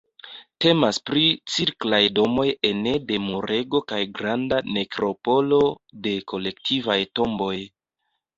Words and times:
Temas 0.63 0.99
pri 1.09 1.25
cirklaj 1.55 1.99
domoj 2.19 2.45
ene 2.69 2.93
de 3.11 3.19
murego 3.25 3.83
kaj 3.93 4.01
granda 4.21 4.59
nekropolo 4.79 5.61
de 6.09 6.15
kolektivaj 6.35 6.99
tomboj. 7.21 7.55